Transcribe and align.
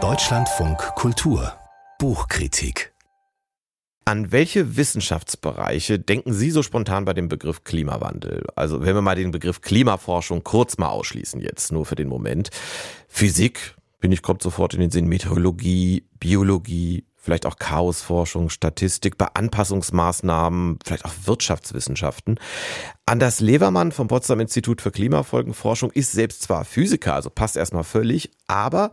Deutschlandfunk 0.00 0.78
Kultur 0.94 1.52
Buchkritik 1.98 2.92
an 4.04 4.30
welche 4.30 4.76
Wissenschaftsbereiche 4.76 5.98
denken 5.98 6.32
Sie 6.32 6.52
so 6.52 6.62
spontan 6.62 7.04
bei 7.04 7.12
dem 7.12 7.28
Begriff 7.28 7.64
Klimawandel? 7.64 8.44
Also 8.54 8.82
wenn 8.82 8.94
wir 8.94 9.02
mal 9.02 9.16
den 9.16 9.32
Begriff 9.32 9.62
Klimaforschung 9.62 10.44
kurz 10.44 10.78
mal 10.78 10.90
ausschließen 10.90 11.40
jetzt, 11.40 11.72
nur 11.72 11.84
für 11.86 11.96
den 11.96 12.08
Moment. 12.08 12.50
Physik, 13.08 13.74
bin 13.98 14.12
ich, 14.12 14.22
kommt 14.22 14.42
sofort 14.42 14.74
in 14.74 14.80
den 14.80 14.90
Sinn, 14.90 15.08
Meteorologie, 15.08 16.04
Biologie, 16.20 17.04
vielleicht 17.18 17.46
auch 17.46 17.56
Chaosforschung, 17.56 18.48
Statistik, 18.48 19.18
bei 19.18 19.26
Anpassungsmaßnahmen, 19.34 20.78
vielleicht 20.84 21.04
auch 21.04 21.14
Wirtschaftswissenschaften. 21.24 22.38
Anders 23.06 23.40
Levermann 23.40 23.92
vom 23.92 24.08
Potsdam 24.08 24.40
Institut 24.40 24.80
für 24.80 24.90
Klimafolgenforschung 24.90 25.90
ist 25.92 26.12
selbst 26.12 26.42
zwar 26.42 26.64
Physiker, 26.64 27.14
also 27.14 27.30
passt 27.30 27.56
erstmal 27.56 27.84
völlig, 27.84 28.30
aber 28.46 28.92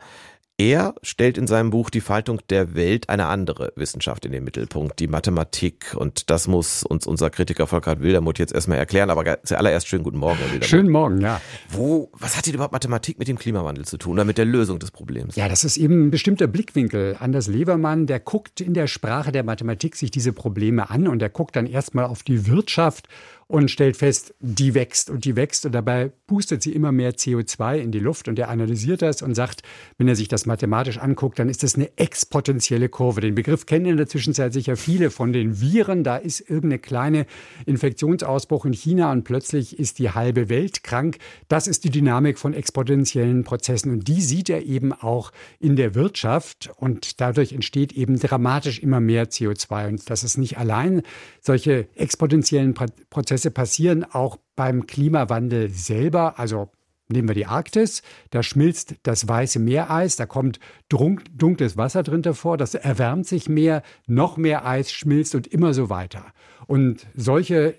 er 0.57 0.95
stellt 1.01 1.37
in 1.37 1.47
seinem 1.47 1.69
Buch 1.69 1.89
Die 1.89 1.99
Faltung 1.99 2.39
der 2.49 2.75
Welt 2.75 3.09
eine 3.09 3.25
andere 3.25 3.73
Wissenschaft 3.75 4.25
in 4.25 4.31
den 4.31 4.45
Mittelpunkt, 4.45 4.99
die 4.99 5.09
Mathematik. 5.09 5.93
Und 5.97 6.29
das 6.29 6.47
muss 6.47 6.83
uns 6.83 7.05
unser 7.05 7.29
Kritiker 7.29 7.67
Volker 7.67 7.99
Wildermuth 7.99 8.39
jetzt 8.39 8.53
erstmal 8.53 8.77
erklären. 8.77 9.09
Aber 9.09 9.43
zuallererst 9.43 9.85
schönen 9.87 10.03
guten 10.03 10.17
Morgen, 10.17 10.37
Herr 10.37 10.45
Wildermuth. 10.45 10.69
Schönen 10.69 10.89
Morgen, 10.89 11.19
ja. 11.19 11.41
Wo, 11.69 12.09
was 12.13 12.37
hat 12.37 12.45
denn 12.45 12.53
überhaupt 12.53 12.71
Mathematik 12.71 13.19
mit 13.19 13.27
dem 13.27 13.37
Klimawandel 13.37 13.83
zu 13.83 13.97
tun 13.97 14.13
oder 14.13 14.23
mit 14.23 14.37
der 14.37 14.45
Lösung 14.45 14.79
des 14.79 14.91
Problems? 14.91 15.35
Ja, 15.35 15.49
das 15.49 15.65
ist 15.65 15.75
eben 15.75 16.07
ein 16.07 16.11
bestimmter 16.11 16.47
Blickwinkel. 16.47 17.17
Anders 17.19 17.47
Levermann, 17.47 18.07
der 18.07 18.21
guckt 18.21 18.61
in 18.61 18.73
der 18.73 18.87
Sprache 18.87 19.33
der 19.33 19.43
Mathematik 19.43 19.97
sich 19.97 20.09
diese 20.09 20.31
Probleme 20.31 20.89
an 20.89 21.09
und 21.09 21.19
der 21.19 21.29
guckt 21.29 21.57
dann 21.57 21.65
erstmal 21.65 22.05
auf 22.05 22.23
die 22.23 22.47
Wirtschaft 22.47 23.09
und 23.47 23.69
stellt 23.69 23.95
fest, 23.95 24.33
die 24.39 24.73
wächst 24.73 25.11
und 25.11 25.23
die 25.23 25.35
wächst 25.35 25.67
und 25.67 25.71
dabei 25.73 26.11
pustet 26.25 26.63
sie 26.63 26.73
immer 26.73 26.91
mehr 26.91 27.13
CO2 27.13 27.77
in 27.77 27.91
die 27.91 27.99
Luft 27.99 28.27
und 28.27 28.39
er 28.39 28.49
analysiert 28.49 29.03
das 29.03 29.21
und 29.21 29.35
sagt, 29.35 29.61
wenn 29.99 30.07
er 30.07 30.15
sich 30.15 30.27
das 30.27 30.47
mathematisch 30.47 30.97
anguckt, 30.97 31.37
dann 31.37 31.47
ist 31.47 31.61
das 31.61 31.75
eine 31.75 31.95
exponentielle 31.95 32.89
Kurve. 32.89 33.21
Den 33.21 33.35
Begriff 33.35 33.67
kennen 33.67 33.85
in 33.85 33.97
der 33.97 34.07
Zwischenzeit 34.07 34.51
sicher 34.51 34.77
viele 34.77 35.11
von 35.11 35.31
den 35.31 35.61
Viren. 35.61 36.03
Da 36.03 36.17
ist 36.17 36.39
irgendeine 36.39 36.79
kleine 36.79 37.27
Infektionsausbruch 37.67 38.65
in 38.65 38.73
China 38.73 39.11
und 39.11 39.23
plötzlich 39.23 39.77
ist 39.77 39.99
die 39.99 40.09
halbe 40.09 40.49
Welt 40.49 40.83
krank. 40.83 41.19
Das 41.47 41.67
ist 41.67 41.83
die 41.83 41.91
Dynamik 41.91 42.39
von 42.39 42.55
exponentiellen 42.55 43.43
Prozessen 43.43 43.91
und 43.91 44.07
die 44.07 44.21
sieht 44.21 44.49
er 44.49 44.63
eben 44.63 44.91
auch 44.91 45.31
in 45.59 45.75
der 45.75 45.93
Wirtschaft 45.93 46.71
und 46.77 47.21
dadurch 47.21 47.53
entsteht 47.53 47.93
eben 47.93 48.19
dramatisch 48.19 48.79
immer 48.79 48.99
mehr 48.99 49.29
CO2 49.29 49.87
und 49.87 50.09
das 50.09 50.23
ist 50.23 50.39
nicht 50.39 50.57
allein 50.57 51.03
solche 51.41 51.87
exponentiellen 51.93 52.73
Prozesse 52.73 53.34
Prozesse 53.35 53.51
passieren 53.51 54.05
auch 54.05 54.37
beim 54.55 54.87
Klimawandel 54.87 55.69
selber. 55.69 56.39
Also 56.39 56.69
nehmen 57.09 57.27
wir 57.27 57.35
die 57.35 57.45
Arktis, 57.45 58.01
da 58.29 58.41
schmilzt 58.41 58.95
das 59.03 59.27
weiße 59.27 59.59
Meereis, 59.59 60.15
da 60.15 60.25
kommt 60.25 60.61
dunkles 60.87 61.75
Wasser 61.75 62.01
drin 62.01 62.21
davor, 62.21 62.55
das 62.55 62.75
erwärmt 62.75 63.27
sich 63.27 63.49
mehr, 63.49 63.83
noch 64.07 64.37
mehr 64.37 64.65
Eis 64.65 64.89
schmilzt 64.89 65.35
und 65.35 65.47
immer 65.47 65.73
so 65.73 65.89
weiter. 65.89 66.25
Und 66.65 67.07
solche 67.13 67.77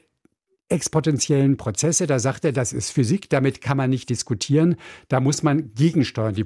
exponentiellen 0.69 1.57
Prozesse, 1.57 2.07
da 2.07 2.19
sagt 2.19 2.45
er, 2.45 2.53
das 2.53 2.75
ist 2.75 2.91
Physik, 2.91 3.31
damit 3.31 3.63
kann 3.63 3.79
man 3.79 3.89
nicht 3.89 4.11
diskutieren, 4.11 4.77
da 5.09 5.21
muss 5.21 5.43
man 5.43 5.73
gegensteuern. 5.73 6.35
Die 6.35 6.45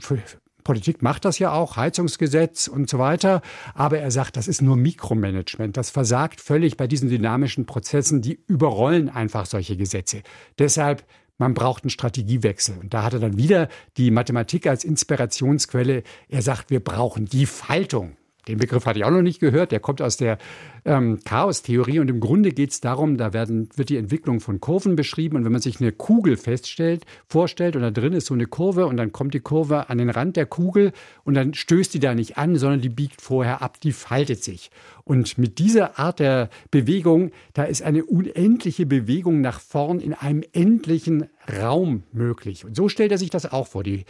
Politik 0.65 1.03
macht 1.03 1.25
das 1.25 1.39
ja 1.39 1.53
auch, 1.53 1.77
Heizungsgesetz 1.77 2.69
und 2.69 2.89
so 2.89 2.99
weiter. 2.99 3.43
Aber 3.75 3.99
er 3.99 4.11
sagt, 4.11 4.37
das 4.37 4.49
ist 4.49 4.63
nur 4.63 4.77
Mikromanagement. 4.77 5.77
Das 5.77 5.91
versagt 5.91 6.41
völlig 6.41 6.77
bei 6.77 6.87
diesen 6.87 7.09
dynamischen 7.09 7.67
Prozessen. 7.67 8.23
Die 8.23 8.41
überrollen 8.47 9.09
einfach 9.09 9.47
solche 9.47 9.77
Gesetze. 9.77 10.23
Deshalb 10.59 11.05
man 11.41 11.55
braucht 11.55 11.85
einen 11.85 11.91
Strategiewechsel. 11.91 12.77
Und 12.79 12.93
da 12.93 13.03
hat 13.03 13.15
er 13.15 13.19
dann 13.19 13.39
wieder 13.39 13.69
die 13.97 14.11
Mathematik 14.11 14.67
als 14.67 14.85
Inspirationsquelle. 14.85 16.03
Er 16.29 16.43
sagt, 16.43 16.69
wir 16.69 16.81
brauchen 16.81 17.25
die 17.25 17.47
Faltung. 17.47 18.19
Den 18.49 18.59
Begriff 18.59 18.87
hatte 18.87 18.99
ich 18.99 19.05
auch 19.05 19.11
noch 19.11 19.23
nicht 19.23 19.41
gehört. 19.41 19.73
Der 19.73 19.81
kommt 19.81 20.01
aus 20.03 20.17
der 20.17 20.39
ähm, 20.85 21.21
Chaostheorie. 21.25 21.99
Und 21.99 22.09
im 22.09 22.21
Grunde 22.21 22.51
geht 22.51 22.71
es 22.71 22.81
darum, 22.81 23.17
da 23.17 23.33
werden, 23.33 23.69
wird 23.77 23.89
die 23.89 23.97
Entwicklung 23.97 24.41
von 24.41 24.61
Kurven 24.61 24.97
beschrieben. 24.97 25.37
Und 25.37 25.45
wenn 25.45 25.53
man 25.53 25.61
sich 25.61 25.81
eine 25.81 25.93
Kugel 25.93 26.37
feststellt, 26.37 27.05
vorstellt 27.27 27.77
und 27.77 27.83
da 27.83 27.91
drin 27.91 28.13
ist 28.13 28.27
so 28.27 28.35
eine 28.35 28.47
Kurve 28.47 28.87
und 28.87 28.97
dann 28.97 29.13
kommt 29.13 29.35
die 29.35 29.41
Kurve 29.41 29.89
an 29.91 29.99
den 29.99 30.11
Rand 30.11 30.37
der 30.37 30.47
Kugel 30.47 30.93
und 31.25 31.35
dann 31.35 31.55
stößt 31.55 31.93
die 31.95 32.01
da 32.01 32.15
nicht 32.15 32.39
an, 32.39 32.57
sondern 32.57 32.81
die 32.81 32.89
biegt 32.89 33.21
vorher 33.21 33.63
ab, 33.63 33.81
die 33.81 33.93
faltet 33.93 34.43
sich. 34.43 34.71
Und 35.05 35.39
mit 35.39 35.59
dieser 35.59 35.99
Art 35.99 36.21
der 36.21 36.51
Bewegung, 36.71 37.31
da 37.53 37.65
ist 37.65 37.83
eine 37.83 38.05
unendliche 38.05 38.87
Bewegung 38.87 39.41
nach 39.41 39.61
vorn 39.61 40.01
in 40.01 40.15
einem 40.15 40.45
endlichen 40.53 41.29
Raum 41.61 42.05
möglich. 42.13 42.65
Und 42.65 42.77
so 42.77 42.89
stellt 42.89 43.13
er 43.13 43.19
sich 43.19 43.31
das 43.31 43.51
auch 43.51 43.67
vor. 43.67 43.83
Die 43.83 44.05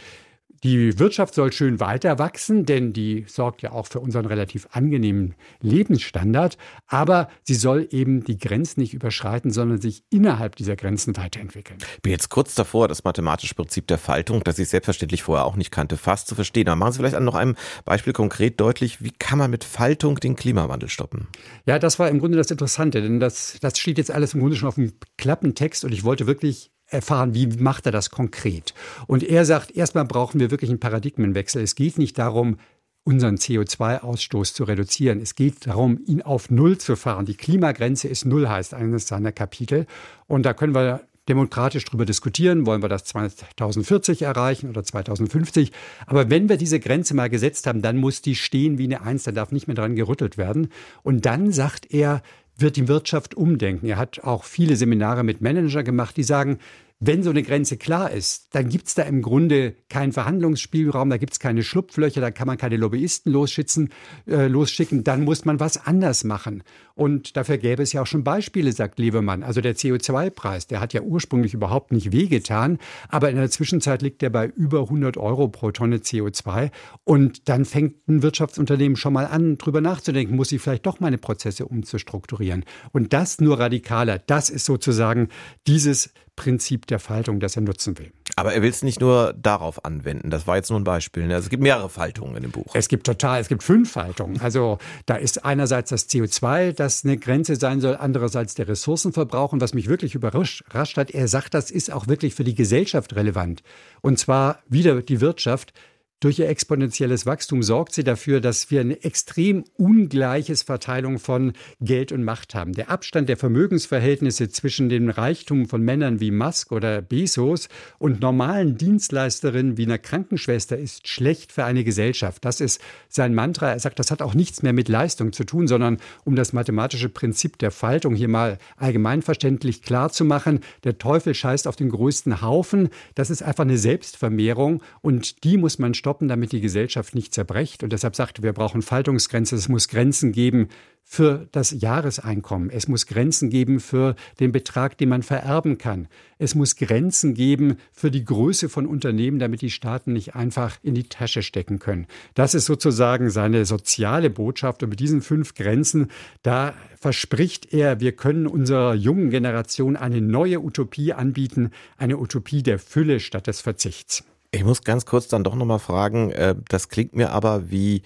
die 0.63 0.99
Wirtschaft 0.99 1.33
soll 1.33 1.51
schön 1.51 1.79
weiter 1.79 2.19
wachsen, 2.19 2.65
denn 2.65 2.93
die 2.93 3.25
sorgt 3.27 3.63
ja 3.63 3.71
auch 3.71 3.87
für 3.87 3.99
unseren 3.99 4.25
relativ 4.25 4.67
angenehmen 4.71 5.33
Lebensstandard. 5.61 6.57
Aber 6.87 7.29
sie 7.43 7.55
soll 7.55 7.87
eben 7.89 8.23
die 8.23 8.37
Grenzen 8.37 8.81
nicht 8.81 8.93
überschreiten, 8.93 9.51
sondern 9.51 9.81
sich 9.81 10.03
innerhalb 10.11 10.55
dieser 10.55 10.75
Grenzen 10.75 11.17
weiterentwickeln. 11.17 11.79
Ich 11.95 12.01
bin 12.01 12.11
jetzt 12.11 12.29
kurz 12.29 12.53
davor, 12.53 12.87
das 12.87 13.03
mathematische 13.03 13.55
Prinzip 13.55 13.87
der 13.87 13.97
Faltung, 13.97 14.43
das 14.43 14.59
ich 14.59 14.69
selbstverständlich 14.69 15.23
vorher 15.23 15.45
auch 15.45 15.55
nicht 15.55 15.71
kannte, 15.71 15.97
fast 15.97 16.27
zu 16.27 16.35
verstehen. 16.35 16.67
Aber 16.67 16.75
machen 16.75 16.93
Sie 16.93 16.99
vielleicht 16.99 17.15
an 17.15 17.25
noch 17.25 17.35
einem 17.35 17.55
Beispiel 17.85 18.13
konkret 18.13 18.59
deutlich, 18.59 19.01
wie 19.03 19.11
kann 19.11 19.39
man 19.39 19.49
mit 19.49 19.63
Faltung 19.63 20.19
den 20.19 20.35
Klimawandel 20.35 20.89
stoppen? 20.89 21.27
Ja, 21.65 21.79
das 21.79 21.97
war 21.99 22.09
im 22.09 22.19
Grunde 22.19 22.37
das 22.37 22.51
Interessante, 22.51 23.01
denn 23.01 23.19
das, 23.19 23.57
das 23.61 23.77
steht 23.79 23.97
jetzt 23.97 24.11
alles 24.11 24.33
im 24.33 24.41
Grunde 24.41 24.55
schon 24.55 24.69
auf 24.69 24.75
dem 24.75 24.93
Klappentext 25.17 25.83
und 25.85 25.91
ich 25.91 26.03
wollte 26.03 26.27
wirklich 26.27 26.70
erfahren, 26.91 27.33
wie 27.33 27.47
macht 27.47 27.85
er 27.85 27.91
das 27.91 28.11
konkret. 28.11 28.73
Und 29.07 29.23
er 29.23 29.45
sagt, 29.45 29.71
erstmal 29.71 30.05
brauchen 30.05 30.39
wir 30.39 30.51
wirklich 30.51 30.69
einen 30.69 30.79
Paradigmenwechsel. 30.79 31.61
Es 31.61 31.75
geht 31.75 31.97
nicht 31.97 32.17
darum, 32.17 32.57
unseren 33.03 33.35
CO2-Ausstoß 33.35 34.53
zu 34.53 34.63
reduzieren. 34.63 35.19
Es 35.21 35.35
geht 35.35 35.65
darum, 35.65 35.99
ihn 36.05 36.21
auf 36.21 36.51
Null 36.51 36.77
zu 36.77 36.95
fahren. 36.95 37.25
Die 37.25 37.35
Klimagrenze 37.35 38.07
ist 38.07 38.25
Null, 38.25 38.47
heißt 38.47 38.73
eines 38.73 39.07
seiner 39.07 39.31
Kapitel. 39.31 39.87
Und 40.27 40.45
da 40.45 40.53
können 40.53 40.75
wir 40.75 41.01
demokratisch 41.29 41.85
darüber 41.85 42.05
diskutieren, 42.05 42.65
wollen 42.65 42.81
wir 42.81 42.89
das 42.89 43.05
2040 43.05 44.23
erreichen 44.23 44.69
oder 44.69 44.83
2050. 44.83 45.71
Aber 46.05 46.29
wenn 46.29 46.49
wir 46.49 46.57
diese 46.57 46.79
Grenze 46.79 47.13
mal 47.13 47.29
gesetzt 47.29 47.67
haben, 47.67 47.81
dann 47.81 47.97
muss 47.97 48.21
die 48.21 48.35
stehen 48.35 48.77
wie 48.77 48.85
eine 48.85 49.01
Eins, 49.01 49.23
dann 49.23 49.35
darf 49.35 49.51
nicht 49.51 49.67
mehr 49.67 49.75
dran 49.75 49.95
gerüttelt 49.95 50.37
werden. 50.37 50.69
Und 51.03 51.25
dann 51.25 51.51
sagt 51.51 51.91
er, 51.93 52.21
wird 52.57 52.75
die 52.75 52.87
Wirtschaft 52.87 53.35
umdenken. 53.35 53.87
Er 53.87 53.97
hat 53.97 54.23
auch 54.23 54.43
viele 54.43 54.75
Seminare 54.75 55.23
mit 55.23 55.41
Managern 55.41 55.85
gemacht, 55.85 56.17
die 56.17 56.23
sagen, 56.23 56.59
wenn 57.03 57.23
so 57.23 57.31
eine 57.31 57.41
Grenze 57.41 57.77
klar 57.77 58.11
ist, 58.11 58.53
dann 58.53 58.69
gibt 58.69 58.87
es 58.87 58.93
da 58.93 59.01
im 59.01 59.23
Grunde 59.23 59.73
keinen 59.89 60.11
Verhandlungsspielraum, 60.11 61.09
da 61.09 61.17
gibt 61.17 61.33
es 61.33 61.39
keine 61.39 61.63
Schlupflöcher, 61.63 62.21
da 62.21 62.29
kann 62.29 62.45
man 62.45 62.59
keine 62.59 62.77
Lobbyisten 62.77 63.33
losschicken, 63.33 63.89
äh, 64.27 64.45
losschicken, 64.45 65.03
dann 65.03 65.23
muss 65.23 65.43
man 65.43 65.59
was 65.59 65.83
anders 65.83 66.23
machen. 66.23 66.61
Und 66.93 67.35
dafür 67.37 67.57
gäbe 67.57 67.81
es 67.81 67.91
ja 67.93 68.03
auch 68.03 68.07
schon 68.07 68.23
Beispiele, 68.23 68.71
sagt 68.71 68.99
Lebemann. 68.99 69.41
Also 69.41 69.61
der 69.61 69.75
CO2-Preis, 69.75 70.67
der 70.67 70.79
hat 70.79 70.93
ja 70.93 71.01
ursprünglich 71.01 71.55
überhaupt 71.55 71.91
nicht 71.91 72.11
wehgetan, 72.11 72.77
aber 73.09 73.31
in 73.31 73.37
der 73.37 73.49
Zwischenzeit 73.49 74.03
liegt 74.03 74.21
der 74.21 74.29
bei 74.29 74.45
über 74.45 74.81
100 74.81 75.17
Euro 75.17 75.47
pro 75.47 75.71
Tonne 75.71 75.97
CO2. 75.97 76.69
Und 77.03 77.49
dann 77.49 77.65
fängt 77.65 78.07
ein 78.07 78.21
Wirtschaftsunternehmen 78.21 78.95
schon 78.95 79.13
mal 79.13 79.25
an, 79.25 79.57
drüber 79.57 79.81
nachzudenken, 79.81 80.35
muss 80.35 80.51
ich 80.51 80.61
vielleicht 80.61 80.85
doch 80.85 80.99
meine 80.99 81.17
Prozesse 81.17 81.65
umzustrukturieren. 81.65 82.63
Und 82.91 83.11
das 83.11 83.41
nur 83.41 83.59
radikaler, 83.59 84.19
das 84.19 84.51
ist 84.51 84.65
sozusagen 84.65 85.29
dieses 85.65 86.13
Prinzip 86.35 86.87
der 86.87 86.99
Faltung, 86.99 87.39
das 87.39 87.55
er 87.55 87.61
nutzen 87.61 87.97
will. 87.99 88.11
Aber 88.35 88.53
er 88.53 88.61
will 88.61 88.69
es 88.69 88.81
nicht 88.81 89.01
nur 89.01 89.33
darauf 89.33 89.85
anwenden. 89.85 90.29
Das 90.29 90.47
war 90.47 90.55
jetzt 90.55 90.69
nur 90.69 90.79
ein 90.79 90.83
Beispiel. 90.83 91.27
Ne? 91.27 91.35
Also 91.35 91.45
es 91.45 91.49
gibt 91.49 91.61
mehrere 91.61 91.89
Faltungen 91.89 92.35
in 92.37 92.43
dem 92.43 92.51
Buch. 92.51 92.73
Es 92.73 92.87
gibt 92.87 93.05
total, 93.05 93.41
es 93.41 93.49
gibt 93.49 93.63
fünf 93.63 93.91
Faltungen. 93.91 94.39
Also 94.39 94.77
da 95.05 95.15
ist 95.15 95.45
einerseits 95.45 95.89
das 95.89 96.09
CO2, 96.09 96.71
das 96.71 97.03
eine 97.03 97.17
Grenze 97.17 97.55
sein 97.57 97.81
soll, 97.81 97.95
andererseits 97.95 98.55
der 98.55 98.67
Ressourcenverbrauch. 98.67 99.53
Und 99.53 99.61
was 99.61 99.73
mich 99.73 99.87
wirklich 99.87 100.15
überrascht 100.15 100.63
hat, 100.73 101.11
er 101.11 101.27
sagt, 101.27 101.53
das 101.53 101.69
ist 101.69 101.91
auch 101.91 102.07
wirklich 102.07 102.33
für 102.33 102.43
die 102.43 102.55
Gesellschaft 102.55 103.15
relevant. 103.15 103.61
Und 104.01 104.17
zwar 104.17 104.59
wieder 104.67 105.01
die 105.01 105.21
Wirtschaft. 105.21 105.73
Durch 106.21 106.37
ihr 106.37 106.49
exponentielles 106.49 107.25
Wachstum 107.25 107.63
sorgt 107.63 107.93
sie 107.93 108.03
dafür, 108.03 108.41
dass 108.41 108.69
wir 108.69 108.81
eine 108.81 109.03
extrem 109.03 109.63
ungleiches 109.77 110.61
Verteilung 110.61 111.17
von 111.17 111.53
Geld 111.79 112.11
und 112.11 112.23
Macht 112.23 112.53
haben. 112.53 112.73
Der 112.73 112.91
Abstand 112.91 113.27
der 113.27 113.37
Vermögensverhältnisse 113.37 114.49
zwischen 114.49 114.87
dem 114.87 115.09
Reichtum 115.09 115.67
von 115.67 115.81
Männern 115.81 116.19
wie 116.19 116.29
Musk 116.29 116.71
oder 116.71 117.01
Bezos 117.01 117.69
und 117.97 118.21
normalen 118.21 118.77
Dienstleisterinnen 118.77 119.77
wie 119.77 119.85
einer 119.85 119.97
Krankenschwester 119.97 120.77
ist 120.77 121.07
schlecht 121.07 121.51
für 121.51 121.65
eine 121.65 121.83
Gesellschaft. 121.83 122.45
Das 122.45 122.61
ist 122.61 122.79
sein 123.09 123.33
Mantra. 123.33 123.71
Er 123.71 123.79
sagt, 123.79 123.97
das 123.97 124.11
hat 124.11 124.21
auch 124.21 124.35
nichts 124.35 124.61
mehr 124.61 124.73
mit 124.73 124.89
Leistung 124.89 125.33
zu 125.33 125.43
tun, 125.43 125.67
sondern 125.67 125.97
um 126.23 126.35
das 126.35 126.53
mathematische 126.53 127.09
Prinzip 127.09 127.57
der 127.57 127.71
Faltung 127.71 128.13
hier 128.13 128.27
mal 128.27 128.59
allgemeinverständlich 128.77 129.81
klar 129.81 130.11
zu 130.11 130.23
machen. 130.23 130.59
Der 130.83 130.99
Teufel 130.99 131.33
scheißt 131.33 131.67
auf 131.67 131.77
den 131.77 131.89
größten 131.89 132.43
Haufen. 132.43 132.89
Das 133.15 133.31
ist 133.31 133.41
einfach 133.41 133.63
eine 133.63 133.79
Selbstvermehrung 133.79 134.83
und 135.01 135.43
die 135.43 135.57
muss 135.57 135.79
man 135.79 135.95
stoppen 135.95 136.10
stoppen, 136.11 136.27
damit 136.27 136.51
die 136.51 136.59
Gesellschaft 136.59 137.15
nicht 137.15 137.33
zerbrecht. 137.33 137.83
Und 137.83 137.93
deshalb 137.93 138.17
sagte, 138.17 138.43
wir 138.43 138.51
brauchen 138.51 138.81
Faltungsgrenzen. 138.81 139.57
Es 139.57 139.69
muss 139.69 139.87
Grenzen 139.87 140.33
geben 140.33 140.67
für 141.05 141.47
das 141.53 141.71
Jahreseinkommen. 141.71 142.69
Es 142.69 142.89
muss 142.89 143.05
Grenzen 143.07 143.49
geben 143.49 143.79
für 143.79 144.15
den 144.41 144.51
Betrag, 144.51 144.97
den 144.97 145.07
man 145.07 145.23
vererben 145.23 145.77
kann. 145.77 146.09
Es 146.37 146.53
muss 146.53 146.75
Grenzen 146.75 147.33
geben 147.33 147.77
für 147.93 148.11
die 148.11 148.25
Größe 148.25 148.67
von 148.67 148.85
Unternehmen, 148.85 149.39
damit 149.39 149.61
die 149.61 149.69
Staaten 149.69 150.11
nicht 150.11 150.35
einfach 150.35 150.79
in 150.83 150.95
die 150.95 151.07
Tasche 151.07 151.43
stecken 151.43 151.79
können. 151.79 152.07
Das 152.33 152.53
ist 152.53 152.65
sozusagen 152.65 153.29
seine 153.29 153.63
soziale 153.63 154.29
Botschaft. 154.29 154.83
Und 154.83 154.89
mit 154.89 154.99
diesen 154.99 155.21
fünf 155.21 155.53
Grenzen, 155.53 156.07
da 156.43 156.73
verspricht 156.99 157.73
er, 157.73 158.01
wir 158.01 158.11
können 158.11 158.47
unserer 158.47 158.95
jungen 158.95 159.29
Generation 159.29 159.95
eine 159.95 160.19
neue 160.19 160.59
Utopie 160.59 161.13
anbieten, 161.13 161.71
eine 161.97 162.17
Utopie 162.17 162.63
der 162.63 162.79
Fülle 162.79 163.21
statt 163.21 163.47
des 163.47 163.61
Verzichts. 163.61 164.25
Ich 164.51 164.65
muss 164.65 164.83
ganz 164.83 165.05
kurz 165.05 165.29
dann 165.29 165.45
doch 165.45 165.55
nochmal 165.55 165.79
fragen, 165.79 166.31
äh, 166.31 166.55
das 166.67 166.89
klingt 166.89 167.15
mir 167.15 167.31
aber 167.31 167.71
wie 167.71 168.01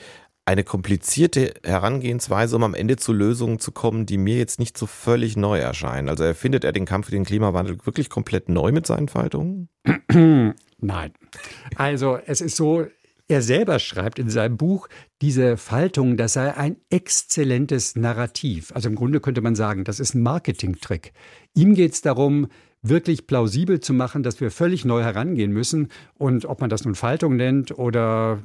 eine 0.45 0.63
komplizierte 0.63 1.55
Herangehensweise, 1.63 2.55
um 2.55 2.63
am 2.63 2.75
Ende 2.75 2.97
zu 2.97 3.13
Lösungen 3.13 3.57
zu 3.57 3.71
kommen, 3.71 4.05
die 4.05 4.19
mir 4.19 4.37
jetzt 4.37 4.59
nicht 4.59 4.77
so 4.77 4.85
völlig 4.85 5.35
neu 5.35 5.57
erscheinen. 5.57 6.07
Also 6.07 6.23
erfindet 6.23 6.63
er 6.63 6.71
den 6.71 6.85
Kampf 6.85 7.09
gegen 7.09 7.23
den 7.23 7.27
Klimawandel 7.27 7.79
wirklich 7.83 8.11
komplett 8.11 8.47
neu 8.47 8.71
mit 8.71 8.85
seinen 8.85 9.07
Faltungen? 9.07 9.69
Nein. 10.79 11.13
Also 11.75 12.19
es 12.27 12.41
ist 12.41 12.57
so, 12.57 12.85
er 13.27 13.41
selber 13.41 13.79
schreibt 13.79 14.19
in 14.19 14.29
seinem 14.29 14.55
Buch, 14.55 14.87
diese 15.23 15.57
Faltung, 15.57 16.15
das 16.15 16.33
sei 16.33 16.55
ein 16.55 16.77
exzellentes 16.91 17.95
Narrativ. 17.95 18.71
Also 18.75 18.87
im 18.87 18.95
Grunde 18.95 19.19
könnte 19.21 19.41
man 19.41 19.55
sagen, 19.55 19.83
das 19.83 19.99
ist 19.99 20.13
ein 20.13 20.21
Marketingtrick. 20.21 21.13
Ihm 21.55 21.73
geht 21.73 21.93
es 21.93 22.01
darum, 22.01 22.49
wirklich 22.89 23.27
plausibel 23.27 23.79
zu 23.79 23.93
machen, 23.93 24.23
dass 24.23 24.39
wir 24.41 24.51
völlig 24.51 24.85
neu 24.85 25.01
herangehen 25.01 25.51
müssen. 25.51 25.89
Und 26.17 26.45
ob 26.45 26.61
man 26.61 26.69
das 26.69 26.85
nun 26.85 26.95
Faltung 26.95 27.35
nennt 27.35 27.77
oder 27.77 28.39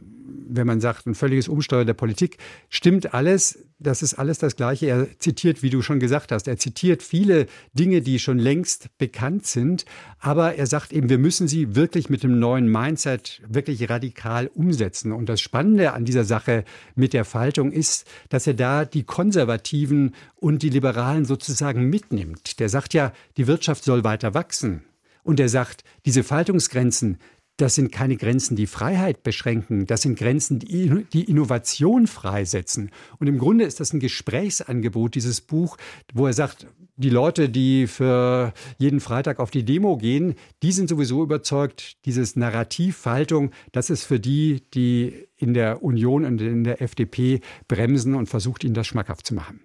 wenn 0.49 0.67
man 0.67 0.81
sagt, 0.81 1.07
ein 1.07 1.15
völliges 1.15 1.49
Umsteuern 1.49 1.87
der 1.87 1.95
Politik, 1.95 2.39
stimmt 2.69 3.15
alles. 3.15 3.59
Das 3.79 4.03
ist 4.03 4.15
alles 4.15 4.39
das 4.39 4.57
Gleiche. 4.57 4.87
Er 4.87 5.19
zitiert, 5.19 5.63
wie 5.63 5.71
du 5.71 5.81
schon 5.81 6.01
gesagt 6.01 6.33
hast, 6.33 6.49
er 6.49 6.59
zitiert 6.59 7.03
viele 7.03 7.47
Dinge, 7.73 8.03
die 8.03 8.19
schon 8.19 8.39
längst 8.39 8.97
bekannt 8.99 9.47
sind. 9.47 9.87
Aber 10.19 10.57
er 10.57 10.67
sagt 10.67 10.93
eben, 10.93 11.09
wir 11.09 11.19
müssen 11.19 11.49
sie 11.49 11.75
wirklich 11.77 12.11
mit 12.11 12.23
dem 12.23 12.39
neuen 12.39 12.71
Mindset 12.71 13.41
wirklich 13.49 13.89
radikal 13.89 14.49
umsetzen. 14.49 15.13
Und 15.13 15.29
das 15.29 15.41
Spannende 15.41 15.95
an 15.95 16.05
dieser 16.05 16.25
Sache 16.25 16.65
mit 16.95 17.13
der 17.15 17.25
Faltung 17.25 17.73
ist, 17.73 18.07
dass 18.29 18.47
er 18.47 18.55
da 18.55 18.85
die 18.85 19.05
Konservativen 19.05 20.15
und 20.37 20.63
die 20.63 20.71
Liberalen 20.71 21.25
sozusagen 21.25 21.89
mitnimmt. 21.89 22.61
Der 22.61 22.69
sagt 22.69 22.93
ja, 22.93 23.13
die 23.37 23.47
Wirtschaft 23.47 23.85
soll 23.85 24.05
weiter 24.05 24.30
wachsen. 24.35 24.85
Und 25.23 25.41
er 25.41 25.49
sagt, 25.49 25.85
diese 26.06 26.23
Faltungsgrenzen, 26.23 27.19
das 27.61 27.75
sind 27.75 27.93
keine 27.93 28.17
Grenzen, 28.17 28.56
die 28.56 28.67
Freiheit 28.67 29.23
beschränken. 29.23 29.87
Das 29.87 30.03
sind 30.03 30.19
Grenzen, 30.19 30.59
die, 30.61 31.05
die 31.12 31.25
Innovation 31.25 32.06
freisetzen. 32.06 32.91
Und 33.19 33.27
im 33.27 33.38
Grunde 33.38 33.65
ist 33.65 33.81
das 33.81 33.93
ein 33.93 34.00
Gesprächsangebot, 34.00 35.15
dieses 35.15 35.43
Buch, 35.43 35.77
wo 36.15 36.27
er 36.27 36.32
sagt, 36.32 36.67
die 36.97 37.11
Leute, 37.11 37.49
die 37.49 37.87
für 37.87 38.53
jeden 38.79 39.00
Freitag 39.00 39.41
auf 39.41 39.50
die 39.50 39.65
Demo 39.65 39.97
gehen, 39.97 40.35
die 40.62 40.73
sind 40.73 40.88
sowieso 40.88 41.23
überzeugt, 41.23 41.97
dieses 42.05 42.37
Narrativhaltung, 42.37 43.53
das 43.73 43.91
ist 43.91 44.05
für 44.05 44.21
die, 44.21 44.62
die 44.75 45.27
in 45.37 45.55
der 45.55 45.82
Union 45.82 46.25
und 46.25 46.41
in 46.41 46.65
der 46.65 46.82
FDP 46.82 47.41
bremsen 47.69 48.15
und 48.15 48.29
versucht, 48.29 48.65
ihnen 48.65 48.75
das 48.75 48.87
schmackhaft 48.87 49.27
zu 49.27 49.35
machen. 49.35 49.61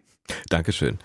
Dankeschön. 0.49 0.97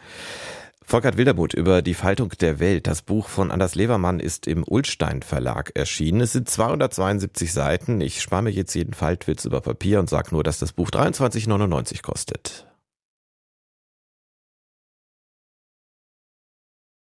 Volkert 0.91 1.17
Wildermuth 1.17 1.55
über 1.55 1.83
die 1.83 1.95
Faltung 1.95 2.31
der 2.41 2.59
Welt. 2.59 2.89
Das 2.89 3.03
Buch 3.03 3.29
von 3.29 3.53
Anders 3.53 3.77
Levermann 3.77 4.19
ist 4.19 4.49
im 4.49 4.65
Ulstein 4.67 5.23
Verlag 5.23 5.71
erschienen. 5.77 6.21
Es 6.21 6.33
sind 6.33 6.51
272 6.51 7.53
Seiten. 7.53 8.01
Ich 8.01 8.21
spare 8.21 8.43
mir 8.43 8.51
jetzt 8.51 8.75
jeden 8.75 8.93
Faltwitz 8.93 9.45
über 9.45 9.61
Papier 9.61 10.01
und 10.01 10.11
sage 10.11 10.31
nur, 10.33 10.43
dass 10.43 10.59
das 10.59 10.73
Buch 10.73 10.91
23,99 10.91 12.03
kostet. 12.03 12.67